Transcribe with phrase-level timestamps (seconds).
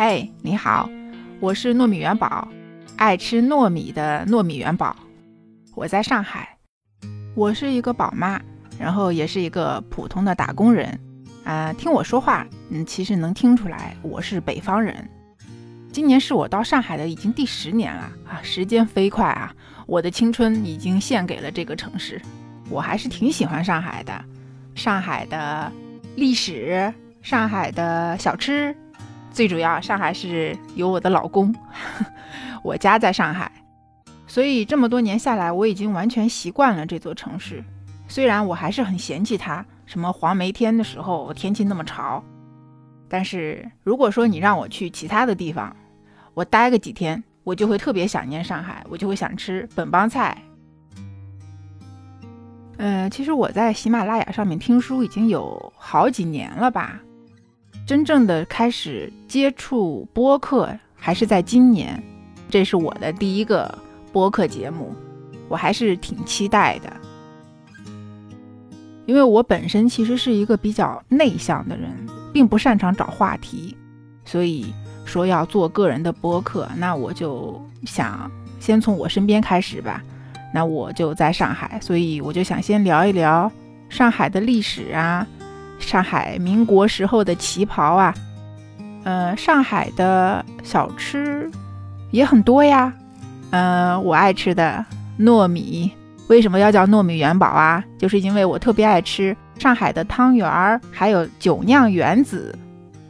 [0.00, 0.88] 嘿，你好，
[1.40, 2.46] 我是糯米元宝，
[2.96, 4.94] 爱吃糯米的糯米元宝。
[5.74, 6.56] 我在上海，
[7.34, 8.40] 我是一个宝妈，
[8.78, 10.96] 然后也是一个普通的打工人。
[11.42, 14.94] 啊，听我说话，嗯，其实能听出来我是北方人。
[15.90, 19.52] 今年是我到上海的已经第十年了啊，时间飞快啊，
[19.88, 22.22] 我的青春已经献给了这个城市。
[22.70, 24.24] 我还是挺喜欢上海的，
[24.76, 25.72] 上海的
[26.14, 28.72] 历史，上海的小吃，
[29.30, 31.54] 最主要上海是有我的老公，
[32.62, 33.50] 我家在上海，
[34.26, 37.62] 所以这么多年下来，我已经完全习惯了这座城市。
[38.08, 42.22] 虽然我还是很嫌弃它，什么黄梅天的时候天气那么潮，
[43.08, 45.76] 但是如果说你让我去其他的地方，
[46.34, 50.36] 我待个几天，我就会特别想念上海，我就会想吃本帮菜。
[52.78, 57.00] 呃，其实我在喜马拉雅上面听书已经有好几年了吧，
[57.88, 61.98] 真正的开始接触播客还是在今年，
[62.50, 63.78] 这是我的第一个
[64.12, 64.94] 播客节目，
[65.48, 66.92] 我还是挺期待的，
[69.06, 71.88] 因为我本身其实是一个比较内向的人，
[72.30, 73.74] 并不擅长找话题，
[74.22, 74.66] 所以
[75.06, 78.30] 说要做个人的播客，那我就想
[78.60, 80.04] 先从我身边开始吧。
[80.52, 83.50] 那我就在上海，所以我就想先聊一聊
[83.88, 85.26] 上海的历史啊，
[85.78, 88.14] 上海民国时候的旗袍啊，
[89.04, 91.50] 呃，上海的小吃
[92.10, 92.92] 也很多呀，
[93.50, 94.84] 呃，我爱吃的
[95.18, 95.90] 糯米，
[96.28, 97.82] 为什么要叫糯米元宝啊？
[97.98, 102.56] 就是因为我特别爱吃上海的汤圆儿，还有酒酿圆子，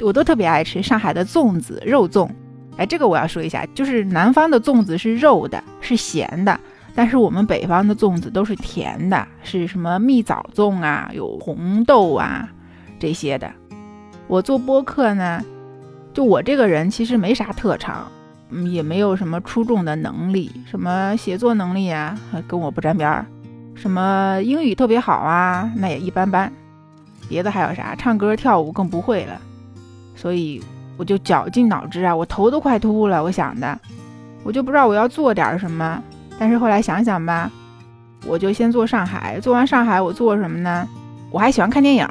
[0.00, 0.82] 我都特别爱吃。
[0.82, 2.28] 上海的粽子，肉粽，
[2.76, 6.58] 哎，这个我要说一下，就是南方的粽子是肉的，是咸的。
[6.94, 12.48] 但是我们北方的粽子都是甜的，是什么蜜枣粽啊，有红豆啊
[12.98, 13.50] 这些的。
[14.26, 15.44] 我做播客呢，
[16.12, 18.06] 就我这个人其实没啥特长，
[18.50, 23.26] 嗯，也没有什么出众的能力，什么写作能力啊，跟我不沾边儿。
[23.74, 26.52] 什么英语特别好啊，那也一般般。
[27.28, 27.94] 别的还有啥？
[27.94, 29.40] 唱歌跳舞更不会了。
[30.14, 30.62] 所以
[30.96, 33.22] 我就绞尽脑汁啊，我头都快秃了。
[33.22, 33.80] 我想的，
[34.42, 36.02] 我就不知道我要做点什么。
[36.40, 37.50] 但是后来想想吧，
[38.24, 40.88] 我就先做上海，做完上海我做什么呢？
[41.30, 42.08] 我还喜欢看电影，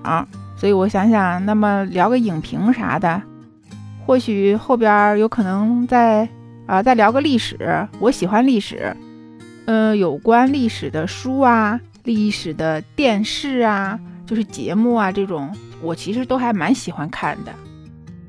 [0.56, 3.20] 所以我想想，那么聊个影评啥的，
[4.06, 6.30] 或许后边有可能再
[6.68, 7.58] 啊再聊个历史，
[8.00, 8.96] 我喜欢历史，
[9.66, 15.52] 呃，有关历史的书啊，历史的电视啊，就是节目啊这种，
[15.82, 17.52] 我其实都还蛮喜欢看的，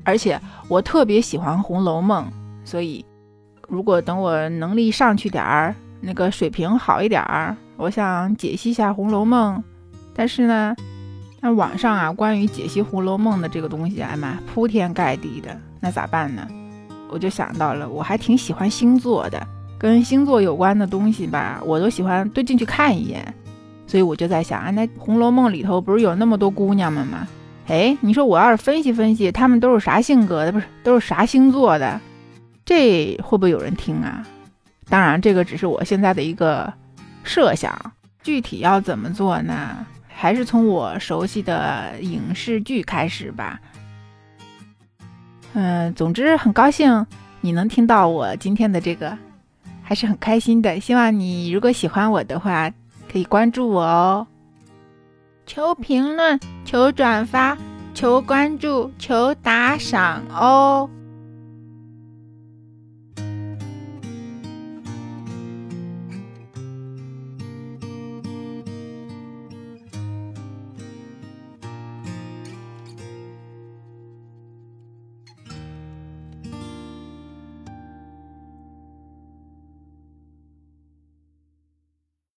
[0.03, 2.25] 而且我特别喜欢《红楼梦》，
[2.67, 3.05] 所以
[3.67, 5.75] 如果等我能力上去点儿。
[6.01, 9.57] 那个水平好一点儿，我想解析一下《红楼梦》，
[10.13, 10.75] 但是呢，
[11.39, 16.47] 那网上啊关于解析《红楼梦》的这个东西，哎妈，铺天盖地的，那咋办呢？
[17.09, 19.45] 我就想到了，我还挺喜欢星座的，
[19.77, 23.33] 跟星座有关的东西吧，我都喜欢都进去看一眼。
[23.85, 27.27] 所以我就在想啊，那《红楼梦》里头不是有那么多姑娘们吗？
[27.67, 31.99] 哎，你说我要是分析分析，她们都是啥性格的，不是都是啥星座的，
[32.65, 34.25] 这会不会有人听啊？
[34.91, 36.71] 当然，这个只是我现在的一个
[37.23, 37.73] 设想，
[38.21, 39.85] 具体要怎么做呢？
[40.09, 43.57] 还是从我熟悉的影视剧开始吧。
[45.53, 47.07] 嗯，总之很高兴
[47.39, 49.17] 你能听到我今天的这个，
[49.81, 50.77] 还是很开心的。
[50.81, 52.69] 希望你如果喜欢我的话，
[53.09, 54.27] 可以关注我哦。
[55.45, 57.57] 求评论，求转发，
[57.93, 60.89] 求关注，求打赏哦。